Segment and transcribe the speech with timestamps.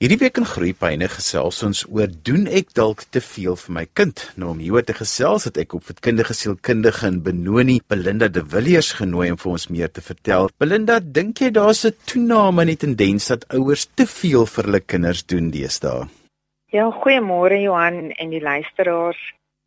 [0.00, 4.22] Hierdie week in Groepyne gesels ons oor doen ek dalk te veel vir my kind.
[4.40, 8.94] Nou om hieroor te gesels het ek op voedkundige sielkundige in Benoni, Belinda De Villiers
[8.96, 10.48] genooi om vir ons meer te vertel.
[10.56, 14.80] Belinda, dink jy daar's 'n toename in die tendens dat ouers te veel vir hulle
[14.80, 16.08] kinders doen deesdae?
[16.72, 19.20] Ja, goeiemôre Johan en die luisteraars.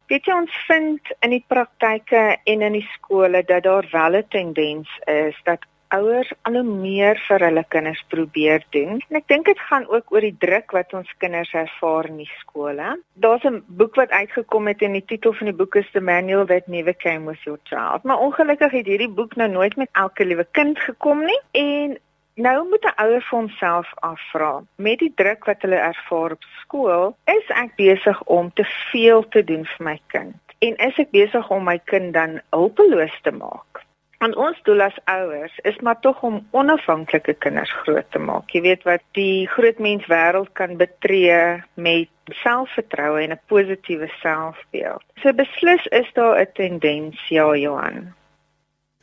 [0.09, 4.25] Weet jy ons vind in die praktyke en in die skole dat daar wel 'n
[4.29, 5.61] tendens is dat
[5.97, 9.01] ouers al hoe meer vir hulle kinders probeer doen.
[9.09, 12.31] En ek dink dit gaan ook oor die druk wat ons kinders ervaar in die
[12.39, 12.95] skole.
[13.25, 16.45] Daar's 'n boek wat uitgekom het en die titel van die boek is The Manual
[16.45, 18.03] That Never Came With Your Child.
[18.03, 21.97] Maar ongelukkig het hierdie boek nou nooit met elke liewe kind gekom nie en
[22.35, 27.15] Nou moet 'n ouer vir homself afvra, met die druk wat hulle ervaar op skool,
[27.25, 30.41] is ek besig om te veel te doen vir my kind?
[30.59, 33.85] En is ek besig om my kind dan hulpeloos te maak?
[34.23, 38.51] Aan ons doel as ouers is maar tog om onafhanklike kinders groot te maak.
[38.55, 42.09] Jy weet wat die groot mens wêreld kan betree met
[42.43, 45.03] selfvertroue en 'n positiewe selfbeeld.
[45.21, 48.13] So beslis is daar 'n tendens, ja Johan.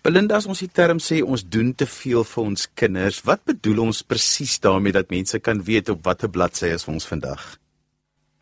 [0.02, 3.82] Belinda, as ons die term sê ons doen te veel vir ons kinders, wat bedoel
[3.82, 7.59] ons presies daarmee dat mense kan weet op watter bladsy is ons vandag?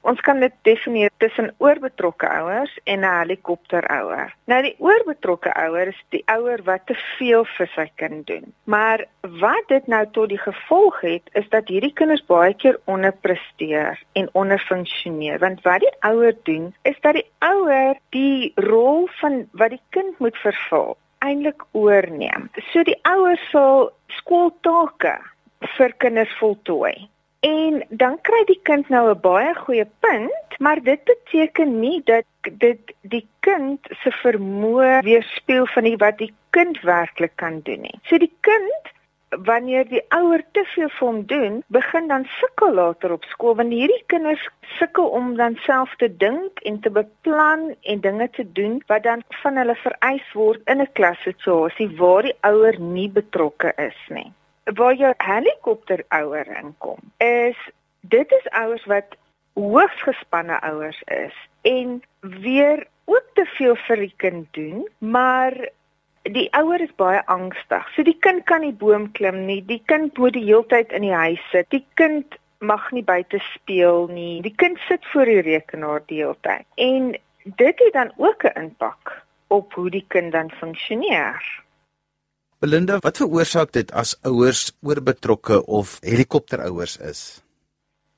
[0.07, 4.35] Ons kan dit definieer tussen oorbetrokke ouers en 'n helikopterouer.
[4.47, 8.55] Nou die oorbetrokke ouer is die ouer wat te veel vir sy kind doen.
[8.65, 14.03] Maar wat dit nou tot die gevolg het, is dat hierdie kinders baie keer onderpresteer
[14.13, 15.39] en onderfunksioneer.
[15.39, 20.19] Want wat die ouer doen, is dat die ouer die rol van wat die kind
[20.19, 22.51] moet vervul eintlik oorneem.
[22.73, 25.19] So die ouers sal skooltake
[25.77, 27.09] vir kinders voltooi.
[27.41, 32.25] En dan kry die kind nou 'n baie goeie punt, maar dit beteken nie dat
[32.43, 38.01] dit die kind se vermoë weerspieël van die wat die kind werklik kan doen nie.
[38.03, 38.91] So die kind
[39.29, 43.73] wanneer die ouer te veel vir hom doen, begin dan sukkel later op skool want
[43.73, 48.83] hierdie kinders sukkel om dan self te dink en te beplan en dinge te doen
[48.87, 54.01] wat dan van hulle vereis word in 'n klassituasie waar die ouer nie betrokke is
[54.09, 54.33] nie
[54.75, 57.57] waar jou helikopter ouer inkom is
[58.01, 59.17] dit is ouers wat
[59.55, 65.57] hoogs gespanne ouers is en weer ook te veel vir die kind doen maar
[66.23, 67.87] die ouer is baie angstig.
[67.95, 71.15] So die kind kan nie boom klim nie die kind moet die heeltyd in die
[71.15, 76.03] huis sit die kind mag nie buite speel nie die kind sit voor die rekenaar
[76.11, 77.15] die heeltyd en
[77.45, 81.41] dit het dan ook 'n impak op hoe die kind dan funksioneer
[82.59, 87.21] Belinda, wat veroorsaak dit as ouers oorbetrokke of helikopterouers is?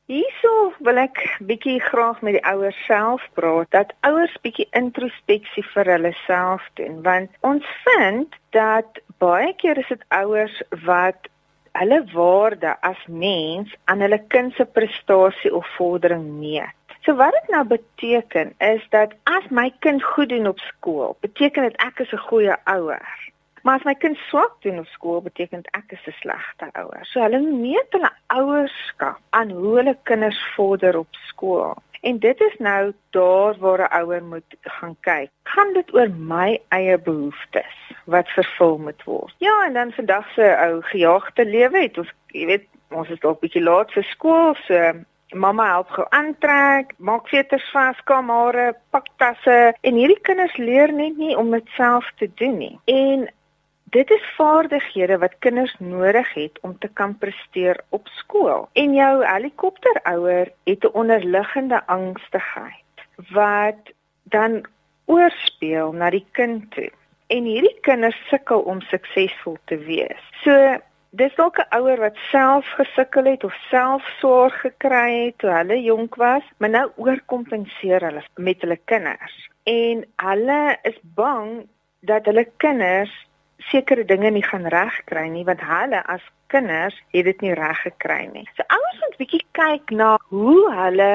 [0.09, 5.93] Hierso wil ek bietjie graag met die ouers self praat dat ouers bietjie introspeksie vir
[5.93, 10.57] hulle self doen want ons vind dat baie keer is dit ouers
[10.89, 11.29] wat
[11.77, 16.97] hulle waarde as mens aan hulle kind se prestasie of vordering meet.
[17.05, 21.69] So wat dit nou beteken is dat as my kind goed doen op skool, beteken
[21.69, 23.21] dit ek is 'n goeie ouer.
[23.63, 27.05] Maar as my kind swak doen op skool, beteken ek is 'n slegte ouer.
[27.05, 31.77] So hulle meet hulle ouerskap aan hoe hulle kinders vorder op skool.
[32.01, 35.31] En dit is nou daar waar 'n ouer moet gaan kyk.
[35.43, 39.35] Gaan dit oor my eie behoeftes wat vervul moet word?
[39.39, 43.41] Ja, en dan vandag se ou gejaagde lewe het ons, jy weet, ons is dalk
[43.41, 44.93] bietjie laat vir skool, so
[45.33, 51.17] Mamma help gou aantrek, maak veters vas, kamare, pak tasse en hierdie kinders leer net
[51.17, 52.79] nie om dit self te doen nie.
[52.85, 53.29] En
[53.91, 58.69] Dit is vaardighede wat kinders nodig het om te kan presteer op skool.
[58.73, 62.97] En jou helikopterouer het 'n onderliggende angstigheid
[63.31, 63.91] wat
[64.23, 64.65] dan
[65.05, 66.91] oorspeel na die kind toe.
[67.27, 70.23] En hierdie kinders sukkel om suksesvol te wees.
[70.43, 70.79] So
[71.11, 75.83] dis dalk 'n ouer wat self gesukkel het of self sorg gekry het toe hulle
[75.83, 79.51] jonk was, maar nou oorkompenseer hulle met hulle kinders.
[79.63, 81.67] En hulle is bang
[82.01, 83.29] dat hulle kinders
[83.69, 86.23] sekere dinge nie gaan regkry nie want hulle as
[86.53, 88.47] kinders het dit nie reg gekry nie.
[88.57, 91.11] So ouers moet bietjie kyk na hoe hulle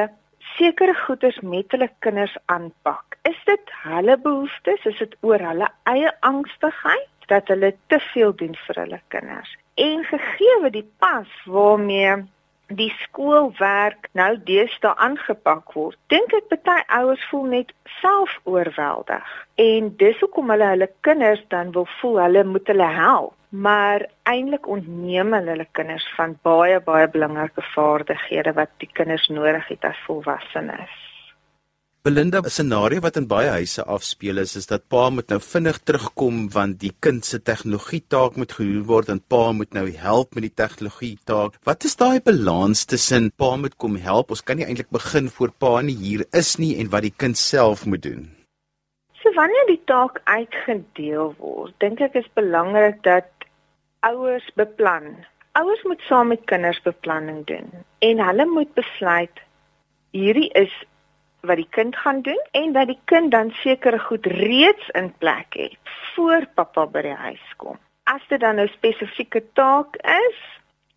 [0.55, 3.17] sekere goeders met hulle kinders aanpak.
[3.27, 4.85] Is dit hulle behoeftes?
[4.85, 9.51] Is dit oor hulle eie angstigheid dat hulle te veel doen vir hulle kinders?
[9.75, 12.23] En gegee die pas waarmee
[12.67, 15.97] die skoolwerk nou deesdae aangepak word.
[16.09, 19.31] Dink ek baie ouers voel net self oorweldig
[19.61, 24.67] en dis hoekom hulle hulle kinders dan wil voel hulle moet hulle help, maar eintlik
[24.67, 30.05] ontneem hulle hulle kinders van baie baie belangrike vaardighede wat die kinders nodig het as
[30.07, 31.01] volwassenes.
[32.05, 35.77] Belinda, 'n scenario wat in baie huise afspeel is, is dat pa moet nou vinnig
[35.89, 40.35] terugkom want die kind se tegnologie taak moet gedoen word en pa moet nou help
[40.35, 41.57] met die tegnologie taak.
[41.63, 44.29] Wat is daai balans tussen pa moet kom help?
[44.29, 47.41] Ons kan nie eintlik begin voor pa nie hier is nie en wat die kind
[47.41, 48.29] self moet doen.
[49.23, 53.49] So wanneer die taak uitgedeel word, dink ek is belangrik dat
[54.05, 55.15] ouers beplan.
[55.57, 59.47] Ouers moet saam met kinders beplanning doen en hulle moet besluit
[60.13, 60.83] hierdie is
[61.45, 65.53] wat die kind gaan doen en dat die kind dan sekere goed reeds in plek
[65.53, 65.77] het
[66.15, 67.79] voor pappa by die huis kom.
[68.03, 70.39] As dit dan 'n spesifieke taak is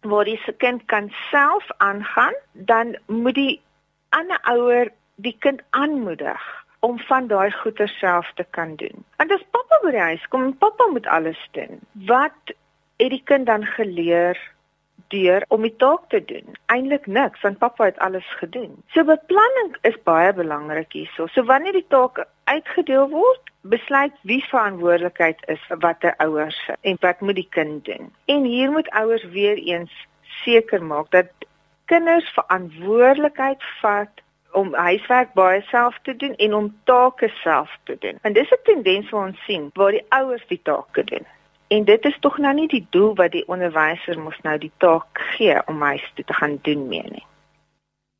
[0.00, 3.60] waar die se kind kan self aangaan, dan moet die
[4.08, 6.42] ander ouer die kind aanmoedig
[6.80, 9.04] om van daai goeie self te kan doen.
[9.16, 11.80] Want as pappa by die huis kom, pappa moet alles doen.
[11.92, 12.54] Wat
[12.96, 14.38] het die kind dan geleer
[15.06, 16.56] deur om die taak te doen.
[16.66, 18.82] Eintlik niks, want pappa het alles gedoen.
[18.94, 21.26] So beplanning is baie belangrik hierso.
[21.26, 27.20] So wanneer die taak uitgedeel word, besluit wie verantwoordelikheid is vir watter ouers en wat
[27.20, 28.12] moet die kind doen.
[28.24, 29.92] En hier moet ouers weer eens
[30.44, 31.30] seker maak dat
[31.84, 38.18] kinders verantwoordelikheid vat om huiswerk baie self te doen en om take self te doen.
[38.22, 41.26] En dis 'n tendens wat ons sien waar die ouers die take doen.
[41.68, 45.20] En dit is tog nou nie die doel wat die onderwyser mos nou die taak
[45.34, 47.24] gee om huis toe te gaan doen mee nie.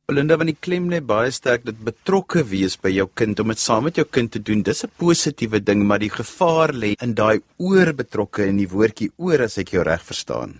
[0.09, 3.61] Belinda van die klem lê baie sterk dat betrokke wees by jou kind om dit
[3.61, 4.63] saam met jou kind te doen.
[4.65, 9.11] Dis 'n positiewe ding, maar die gevaar lê in daai oor betrokke in die woordjie
[9.17, 10.57] oor as ek jou reg verstaan.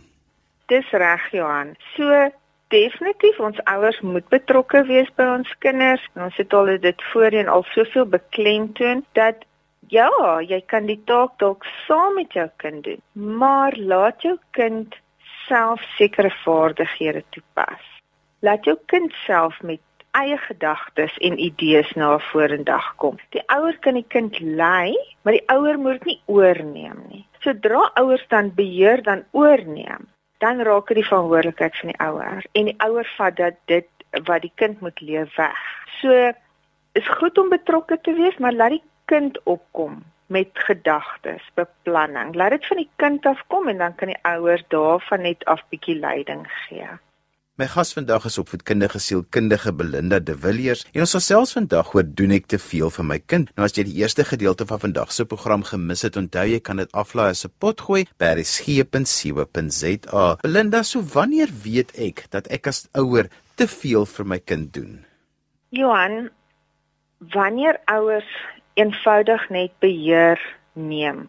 [0.67, 1.75] Dis reg, Johan.
[1.95, 2.29] So
[2.67, 6.05] definitief ons ouers moet betrokke wees by ons kinders.
[6.15, 9.45] Ons het al dit voorheen al soveel beklemtoon dat
[9.87, 10.09] Ja,
[10.41, 14.95] jy kan die taak dalk saam met jou kind doen, maar laat jou kind
[15.47, 17.85] self sekere vaardighede toepas.
[18.45, 19.81] Laat jou kind self met
[20.17, 23.17] eie gedagtes en idees na vorendag kom.
[23.33, 24.93] Die ouer kan die kind lei,
[25.23, 27.25] maar die ouer moet nie oorneem nie.
[27.43, 30.07] Sodra ouers dan beheer dan oorneem,
[30.43, 33.87] dan raak dit die verantwoordelikheid van die ouer en die ouer vat dat dit
[34.25, 35.65] wat die kind moet leef weg.
[36.01, 36.31] So
[36.97, 42.35] is goed om betrokke te wees, maar laat die kind opkom met gedagtes, beplanning.
[42.37, 45.63] Laat dit van die kind af kom en dan kan die ouers daarvan net af
[45.73, 46.89] bietjie leiding gee.
[47.59, 52.31] My gas vandag is opvoedkundige sielkundige Belinda De Villiers en ons gesels vandag oor doen
[52.37, 53.49] ek te veel vir my kind.
[53.57, 56.79] Nou as jy die eerste gedeelte van vandag se program gemis het, onthou jy kan
[56.79, 60.25] dit aflaai as 'n potgooi by resgep.co.za.
[60.45, 65.03] Belinda, so wanneer weet ek dat ek as ouer te veel vir my kind doen?
[65.69, 66.29] Johan,
[67.19, 68.31] wanneer ouers
[68.79, 70.39] eenvoudig net beheer
[70.73, 71.27] neem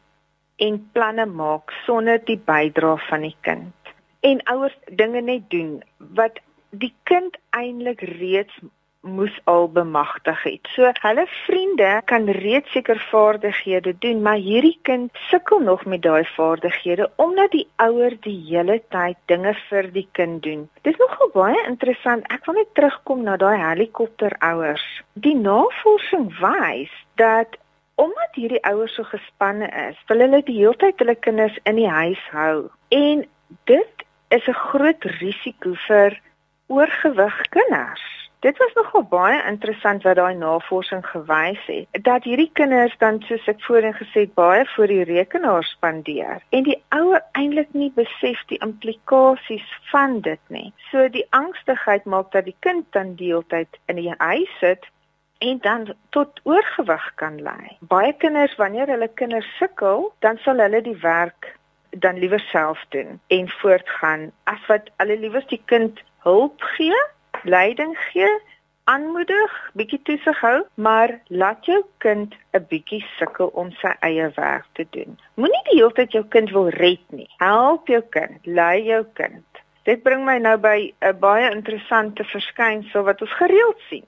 [0.67, 3.93] en planne maak sonder die bydrae van die kind.
[4.20, 5.79] En ouers dinge net doen
[6.19, 6.38] wat
[6.70, 8.61] die kind eintlik reeds
[9.00, 10.69] moes al bemagtig het.
[10.75, 16.25] So hulle vriende kan reeds seker vaardighede doen, maar hierdie kind sukkel nog met daai
[16.25, 20.69] vaardighede omdat die ouer die hele tyd dinge vir die kind doen.
[20.82, 22.29] Dis nogal baie interessant.
[22.29, 24.85] Ek wil net terugkom na daai helikopterouers.
[25.12, 27.56] Die navorsing wys dat
[28.00, 31.91] omdat hierdie ouers so gespanne is, wil hulle die hele tyd hulle kinders in die
[31.91, 32.70] huis hou.
[32.88, 33.26] En
[33.69, 36.20] dit is 'n groot risiko vir
[36.69, 38.19] oorgewig kinders.
[38.40, 43.48] Dit was nogal baie interessant wat daai navorsing gewys het dat hierdie kinders dan soos
[43.52, 48.40] ek voorheen gesê het baie voor die rekenaar spandeer en die ouer eintlik nie besef
[48.48, 50.72] die implikasies van dit nie.
[50.88, 54.88] So die angstigheid maak dat die kind dan deeltyd in die huis sit
[55.44, 55.86] en dan
[56.17, 57.76] tot oorgewig kan lei.
[57.93, 61.53] Baie kinders wanneer hulle kinders sukkel, dan sal hulle die werk
[61.91, 66.96] dan liewer self doen en voortgaan as wat hulle liewer die kind hulp gee
[67.44, 68.31] leiding gee,
[68.91, 74.67] aanmoedig, bietjie toesig hou, maar laat jou kind 'n bietjie sukkel om sy eie werk
[74.73, 75.19] te doen.
[75.35, 77.29] Moenie die hele tyd jou kind wil red nie.
[77.39, 79.44] Help jou kind, lei jou kind.
[79.85, 84.06] Dit bring my nou by 'n baie interessante verskynsel wat ons gereeld sien.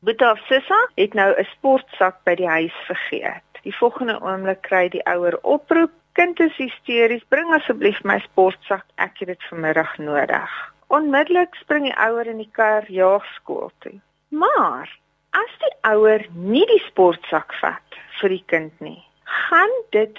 [0.00, 3.42] Boeta of Sissa het nou 'n sportsak by die huis vergeet.
[3.62, 9.18] Die volgende oomblik kry die ouer oproep: "Kind is hysteries, bring asseblief my sportsak, ek
[9.18, 14.00] het dit vanmiddag nodig." Onmiddellik spring die ouer in die kar jaag skool toe.
[14.34, 14.90] Maar
[15.38, 18.98] as die ouer nie die sportsak vat vir die kind nie,
[19.46, 20.18] gaan dit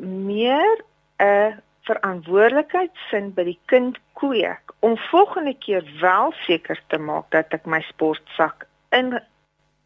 [0.00, 0.80] meer
[1.20, 7.66] 'n verantwoordelikheidsin by die kind kweek om volgende keer wel seker te maak dat ek
[7.66, 9.20] my sportsak in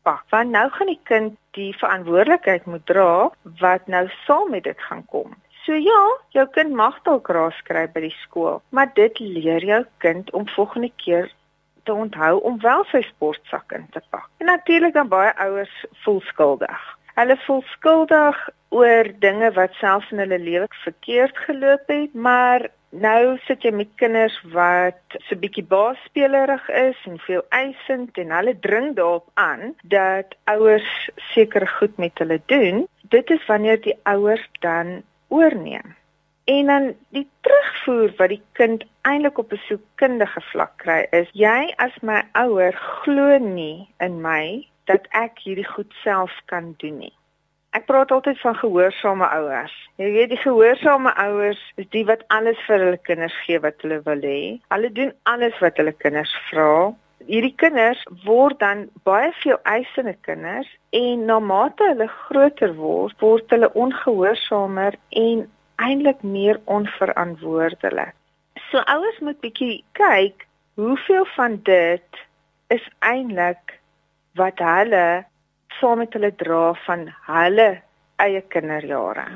[0.02, 0.24] pak.
[0.30, 5.04] Want nou gaan die kind die verantwoordelikheid moet dra wat nou saam met dit gaan
[5.06, 5.34] kom.
[5.68, 9.82] So ja, jou kind mag dalk raas kry by die skool, maar dit leer jou
[10.00, 11.26] kind om volgende keer
[11.84, 14.24] te onthou om wel sy sportsak in te pak.
[14.40, 16.86] En natuurlik dan baie ouers voel skuldig.
[17.20, 18.40] Hulle voel skuldig
[18.80, 23.92] oor dinge wat selfs in hulle lewe verkeerd geloop het, maar nou sit jy met
[24.00, 30.32] kinders wat so bietjie baasspelerig is en veel eisend en hulle dring daarop aan dat
[30.48, 30.96] ouers
[31.34, 32.86] seker goed met hulle doen.
[33.12, 35.96] Dit is wanneer die ouers dan oorneem.
[36.48, 41.72] En dan die terugvoer wat die kind eintlik op 'n sielkundige vlak kry is jy
[41.76, 47.12] as my ouer glo nie in my dat ek hierdie goed self kan doen nie.
[47.76, 49.74] Ek praat altyd van gehoorsame ouers.
[50.00, 54.00] Jy weet die gehoorsame ouers is die wat alles vir hulle kinders gee wat hulle
[54.06, 54.40] wil hê.
[54.72, 56.94] Hulle doen alles wat hulle kinders vra.
[57.28, 63.50] Hierdie kinders word dan baie veel eisende kinders en na mate hulle groter word, word
[63.52, 65.42] hulle ongehoorsamer en
[65.76, 68.14] eintlik meer onverantwoordelik.
[68.70, 70.46] So ouers moet bietjie kyk
[70.80, 72.22] hoeveel van dit
[72.72, 73.76] is eintlik
[74.40, 75.04] wat hulle
[75.76, 77.68] saam met hulle dra van hulle
[78.24, 79.28] eie kinderjare.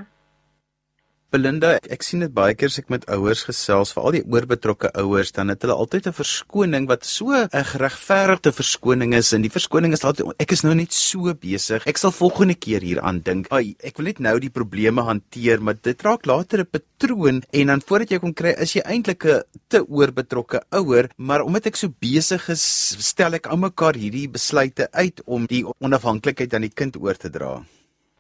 [1.33, 5.31] Belinda, ek sien dit baie keer as ek met ouers gesels, veral die oorbetrokke ouers,
[5.33, 9.95] dan het hulle altyd 'n verskoning wat so 'n geregverdigde verskoning is en die verskoning
[9.97, 11.87] is altyd ek is nou net so besig.
[11.89, 13.47] Ek sal volgende keer hieraan dink.
[13.51, 17.67] Ai, ek wil net nou die probleme hanteer, maar dit raak later 'n patroon en
[17.67, 21.77] dan voordat jy kon kry, is jy eintlik 'n te oorbetrokke ouer, maar omdat ek
[21.77, 22.63] so besig is,
[22.99, 27.65] stel ek almekaar hierdie besluite uit om die onafhanklikheid aan die kind oor te dra.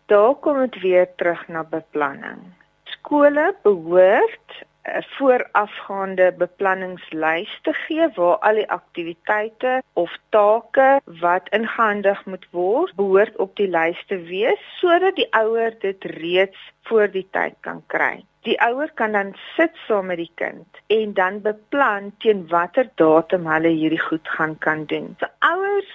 [0.09, 2.62] Daar kom dit weer terug na beplanning
[3.03, 4.51] skole behoort
[4.83, 12.95] 'n voorafgaande beplanningslys te gee waar al die aktiwiteite of take wat ingehandig moet word,
[12.97, 16.59] behoort op die lys te wees sodat die ouer dit reeds
[16.91, 18.25] voor die tyd kan kry.
[18.43, 23.47] Die ouer kan dan sit saam met die kind en dan beplan teen watter datum
[23.47, 25.15] hulle hierdie goed gaan kan doen.
[25.21, 25.91] So ouers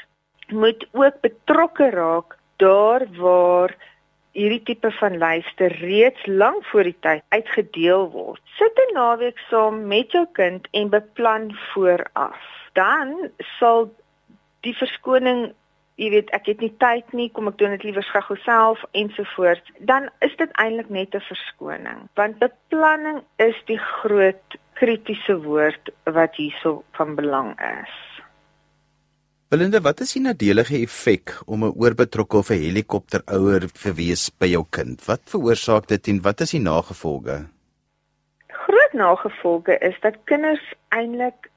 [0.47, 3.75] moet ook betrokke raak daar waar
[4.37, 8.41] hierdie tipe van lyste reeds lank voor die tyd uitgedeel word.
[8.57, 12.41] Sit 'n naweek saam met jou kind en beplan vooraf.
[12.73, 13.89] Dan sal
[14.61, 15.53] die verskoning,
[15.95, 19.71] jy weet, ek het nie tyd nie, kom ek doen dit liewer gou self ensovoorts.
[19.79, 26.35] Dan is dit eintlik net 'n verskoning, want beplanning is die groot kritiese woord wat
[26.35, 28.06] hierso van belang is.
[29.47, 34.47] Belinda, wat is die nadelige effek om 'n oorbetrokke of 'n helikopterouer te wees by
[34.51, 35.05] jou kind?
[35.05, 37.47] Wat veroorsaak dit en wat is die nagevolge?
[38.47, 41.49] Groot nagevolge is dat kinders eintlik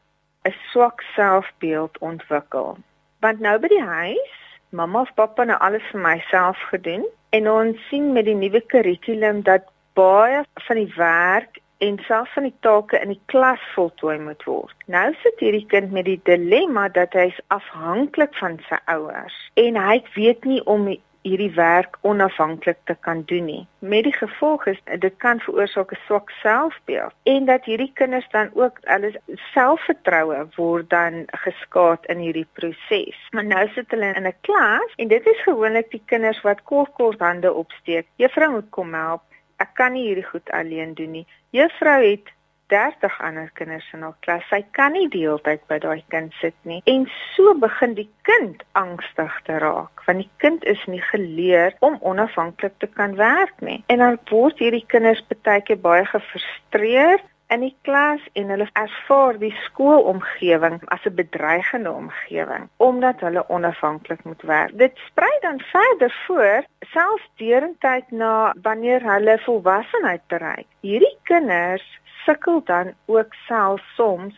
[0.45, 2.79] 'n swak selfbeeld ontwikkel.
[3.21, 4.33] Want nou by die huis,
[4.69, 9.43] mamma of pappa nou alles vir myself gedoen en ons sien met die nuwe kurrikulum
[9.43, 9.63] dat
[9.95, 14.75] baie van die werk en selfs van die take in die klas voltooi moet word.
[14.87, 20.01] Nou sit hierdie kind met die dilemma dat hy afhanklik van sy ouers en hy
[20.17, 20.91] weet nie om
[21.23, 23.67] hierdie werk onafhanklik te kan doen nie.
[23.79, 28.51] Met die gevolg is dit kan veroorsaak 'n swak selfbeeld en dat hierdie kinders dan
[28.55, 29.13] ook hulle
[29.53, 33.19] selfvertroue word dan geskaad in hierdie proses.
[33.31, 36.93] Maar nou sit hulle in 'n klas en dit is gewoonlik die kinders wat kort
[36.93, 38.07] kort hande opsteek.
[38.17, 39.23] Juffrou moet kom help
[39.61, 41.27] ek kan nie hierdie goed alleen doen nie.
[41.57, 42.33] Juffrou het
[42.71, 44.45] 30 ander kinders in haar klas.
[44.49, 46.79] Sy kan nie die hele tyd by daai kind sit nie.
[46.91, 51.99] En so begin die kind angstig te raak, want die kind is nie geleer om
[52.07, 53.81] onafhanklik te kan werk nie.
[53.91, 59.39] En dan word hierdie kinders baie keer baie gefrustreerd in die klas en hulle ervaar
[59.39, 64.79] die skoolomgewing as 'n bedreigende omgewing omdat hulle onafhanklik moet werk.
[64.79, 70.67] Dit sprei dan verder voor selfs deurentyd na wanneer hulle volwassenheid bereik.
[70.81, 74.37] Hierdie kinders sukkel dan ook self soms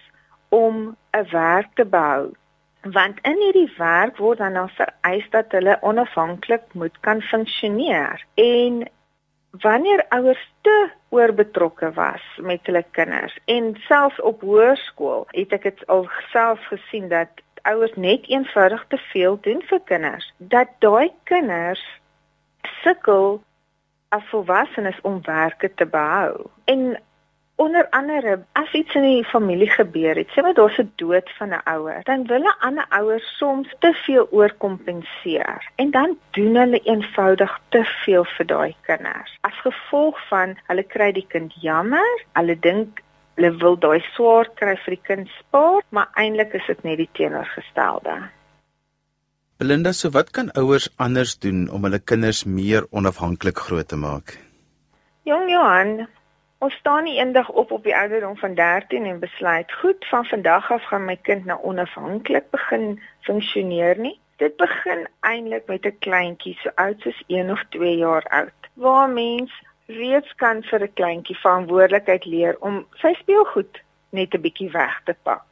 [0.48, 2.32] om 'n werk te behou
[2.82, 8.88] want in hierdie werk word dan nou vereis dat hulle onafhanklik moet kan funksioneer en
[9.60, 15.86] wanneer ouers te oorbetrokke was met hulle kinders en selfs op hoërskool het ek dit
[15.86, 21.84] al self gesien dat ouers net eenvoudig te veel doen vir kinders dat daai kinders
[22.82, 23.42] sukkel
[24.12, 26.46] as volwassenes om werke te behou.
[26.64, 27.00] En
[27.62, 31.50] onder andere as iets in die familie gebeur het, sê maar daar's 'n dood van
[31.54, 36.80] 'n ouer, dan wil 'n ander ouer soms te veel oorkompenseer en dan doen hulle
[36.92, 39.38] eenvoudig te veel vir daai kinders.
[39.40, 43.02] As gevolg van hulle kry die kind jammer, hulle dink
[43.34, 47.08] hulle wil daai swaar kry vir die kind spaar, maar eintlik is dit net die
[47.12, 48.28] teenoorgestelde.
[49.56, 54.38] Belinda, so wat kan ouers anders doen om hulle kinders meer onafhanklik groot te maak?
[55.22, 56.08] Jong Johan,
[56.62, 60.70] Ons staan nie eendag op op die ouderdom van 13 en besluit, goed, van vandag
[60.70, 64.20] af gaan my kind nou onafhanklik begin funksioneer nie.
[64.38, 69.08] Dit begin eintlik met 'n kleintjie so oud soos 1 of 2 jaar oud, waar
[69.08, 69.52] mens
[69.86, 75.16] reeds kan vir 'n kleintjie verantwoordelikheid leer om sy speelgoed net 'n bietjie weg te
[75.22, 75.46] pak.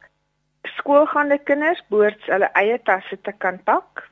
[0.63, 4.09] Skoolgaande kinders behoort hulle eie tasse te kan pak.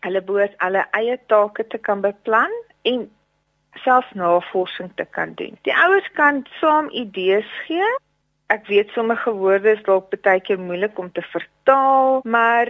[0.00, 3.10] Hulle behoort hulle eie take te kan beplan en
[3.84, 5.58] self navorsing te kan doen.
[5.62, 7.88] Die ouers kan saam idees gee.
[8.52, 12.68] Ek weet sommige woorde is dalk baie keer moeilik om te vertaal, maar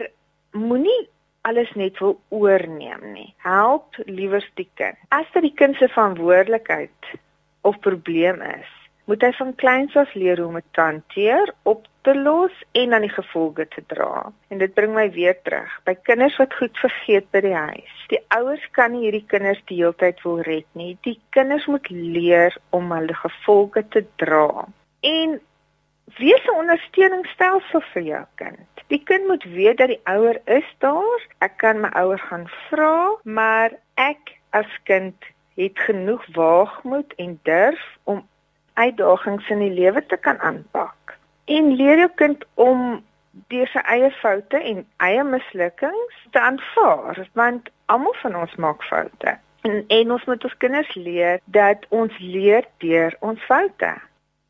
[0.53, 1.09] moenie
[1.43, 3.35] alles net wil oorneem nie.
[3.43, 4.99] Help liewer die kind.
[5.11, 7.13] As dit die kind se verantwoordelikheid
[7.67, 8.71] of probleem is,
[9.05, 12.91] moet hy van kleins af leer hoe om dit te hanteer, op te los en
[12.91, 14.33] dan die gevolge te dra.
[14.49, 17.95] En dit bring my weer terug by kinders wat goed vergeet by die huis.
[18.13, 20.97] Die ouers kan nie hierdie kinders die hele tyd wil red nie.
[21.07, 24.67] Die kinders moet leer om hulle gevolge te dra.
[25.01, 25.41] En
[26.19, 28.85] wees 'n ondersteuningsstelsel vir jou kind.
[28.87, 31.27] Die kind moet weet dat die ouer is daar.
[31.39, 35.17] Ek kan my ouer gaan vra, maar ek as kind
[35.55, 38.29] het genoeg waagmoed en durf om
[38.75, 41.17] uitdagings in die lewe te kan aanpak.
[41.45, 43.03] En leer jou kind om
[43.53, 49.37] deur sy eie foute en eie mislukkings te aanvaar, want almal van ons maak foute.
[49.63, 53.93] En, en ons moet ons kinders leer dat ons leer deur ons foute.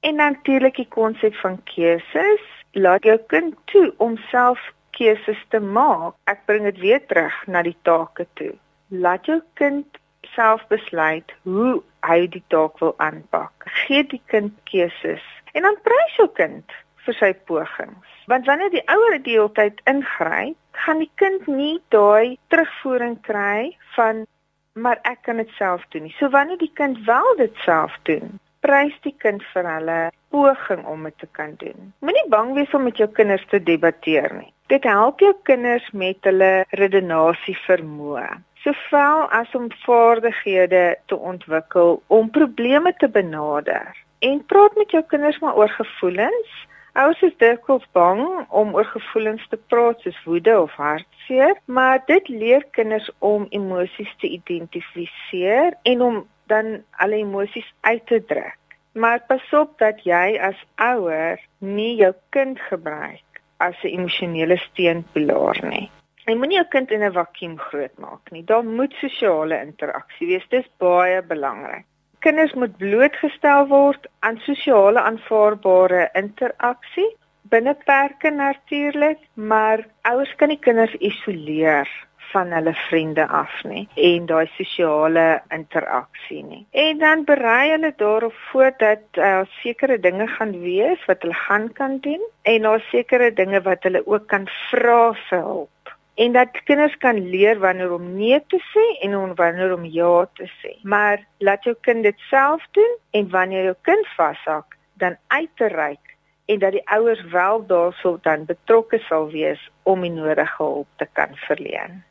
[0.02, 4.60] En natuurlik die konsep van keuses, laat jou kind toe om self
[4.96, 6.16] keuses te maak.
[6.30, 8.54] Ek bring dit weer terug na die take toe.
[8.88, 10.00] Laat jou kind
[10.34, 13.66] self besluit hoe hy die taak wil aanpak.
[13.84, 18.18] Gee die kind keuses en dan prys jou kind vir sy pogings.
[18.30, 23.72] Want wanneer die ouer die hele tyd ingryp, gaan die kind nie daai terugvoering kry
[23.96, 24.24] van
[24.72, 26.14] maar ek kan dit self doen nie.
[26.16, 29.98] So wanneer die kind wel dit self doen, prys die kind vir hulle
[30.32, 31.92] poging om dit te kan doen.
[32.00, 34.48] Moenie bang wees om met jou kinders te debatteer nie.
[34.72, 38.30] Dit help jou kinders met hulle redenasie vermoë
[38.62, 43.96] sowel as om vaardighede te ontwikkel om probleme te benader.
[44.18, 46.50] En praat met jou kinders maar oor gevoelens.
[46.92, 52.28] Ouers is dikwels bang om oor gevoelens te praat soos woede of hartseer, maar dit
[52.28, 58.58] leer kinders om emosies te identifiseer en om dan alle emosies uit te druk.
[58.92, 65.58] Maar pas op dat jy as ouer nie jou kind gebruik as 'n emosionele steunpilaar
[65.64, 65.90] nie.
[66.26, 68.44] Jy moenie jou kind in 'n vakuum grootmaak nie.
[68.44, 70.46] Daar moet sosiale interaksie wees.
[70.48, 71.84] Dis baie belangrik.
[72.20, 77.10] Kinders moet blootgestel word aan sosiale aanvaarbare interaksie
[77.52, 81.88] binne perke natuurlik, maar ouers kan nie kinders isoleer
[82.32, 86.62] van hulle vriende af nie en daai sosiale interaksie nie.
[86.70, 91.68] En dan berei hulle daarop voor dat uh, sekere dinge gaan wees wat hulle gaan
[91.72, 95.81] kan doen en daar sekere dinge wat hulle ook kan vra vir hulp
[96.14, 100.50] en dat kinders kan leer wanneer om nee te sê en wanneer om ja te
[100.60, 100.76] sê.
[100.82, 105.68] Maar laat jou kind dit self doen en wanneer jou kind vashak, dan uit te
[105.68, 110.88] reik en dat die ouers wel daarso dan betrokke sal wees om die nodige hulp
[110.96, 112.02] te kan verleen.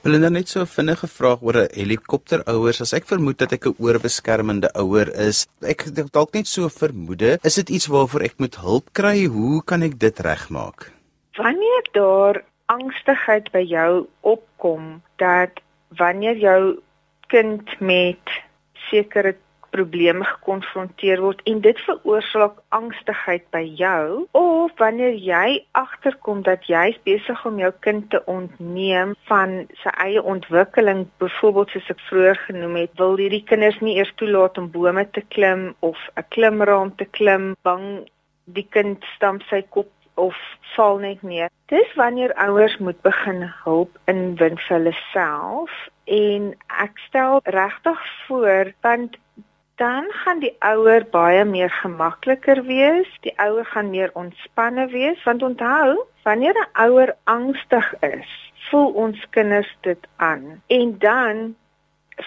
[0.00, 2.80] Belinda net so 'n vinnige vraag oor 'n helikopterouers.
[2.80, 7.54] As ek vermoed dat ek 'n oorbeskermende ouer is, ek dalk net so vermoede, is
[7.54, 9.24] dit iets waarvoor ek moet hulp kry?
[9.26, 10.92] Hoe kan ek dit regmaak?
[11.36, 15.62] Wanneer daar angstigheid by jou opkom dat
[15.98, 16.60] wanneer jou
[17.32, 18.34] kind met
[18.90, 19.34] sekere
[19.70, 26.88] probleme gekonfronteer word en dit veroorsaak angstigheid by jou of wanneer jy agterkom dat jy
[27.06, 32.80] besig om jou kind te ontneem van sy eie ontwikkeling byvoorbeeld soos ek vroeër genoem
[32.82, 37.06] het wil hierdie kinders nie eers toelaat om bome te klim of 'n klimraam te
[37.18, 37.86] klim bang
[38.58, 40.36] die kind stamp sy kop of
[40.74, 41.48] val net neer.
[41.72, 45.72] Dis wanneer ouers moet begin hulp inwin vir hulle self
[46.10, 46.52] en
[46.84, 49.16] ek stel regtig voor want
[49.80, 53.08] dan gaan die ouer baie meer gemakliker wees.
[53.24, 58.32] Die ouer gaan meer ontspanne wees want onthou, wanneer 'n ouer angstig is,
[58.70, 60.62] voel ons kinders dit aan.
[60.66, 61.54] En dan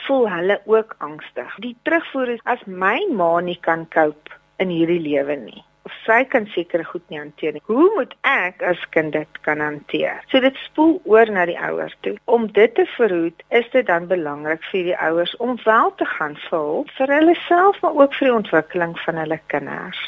[0.06, 1.56] voel hulle ook angstig.
[1.56, 5.64] Die terugvoer is as my ma nie kan cope in hierdie lewe nie
[6.06, 7.64] sy kan seker goed nie hanteer nie.
[7.68, 10.24] Hoe moet ek as kind dit kan hanteer?
[10.32, 12.16] So dit spoel oor na die ouers toe.
[12.26, 16.38] Om dit te verhoed, is dit dan belangrik vir die ouers om wel te gaan
[16.50, 20.04] vul vir hulle self maar ook vir die ontwikkeling van hulle kinders.